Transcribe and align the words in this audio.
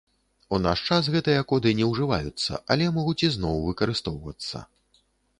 У 0.55 0.59
наш 0.65 0.79
час 0.93 1.09
гэтыя 1.15 1.41
коды 1.51 1.73
не 1.79 1.85
ўжываюцца, 1.89 2.53
але 2.75 2.87
могуць 2.95 3.19
ізноў 3.27 3.61
выкарыстоўвацца. 3.67 4.63